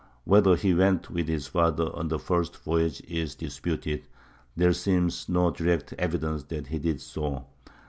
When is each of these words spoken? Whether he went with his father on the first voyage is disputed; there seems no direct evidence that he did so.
Whether 0.23 0.55
he 0.55 0.73
went 0.73 1.11
with 1.11 1.27
his 1.27 1.45
father 1.45 1.95
on 1.95 2.07
the 2.07 2.17
first 2.17 2.57
voyage 2.57 3.01
is 3.07 3.35
disputed; 3.35 4.07
there 4.55 4.73
seems 4.73 5.29
no 5.29 5.51
direct 5.51 5.93
evidence 5.99 6.45
that 6.45 6.65
he 6.65 6.79
did 6.79 6.99
so. 6.99 7.45